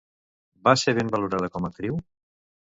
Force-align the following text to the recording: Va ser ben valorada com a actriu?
Va 0.67 0.73
ser 0.85 0.95
ben 1.01 1.13
valorada 1.17 1.53
com 1.57 1.71
a 1.71 1.73
actriu? 1.73 2.03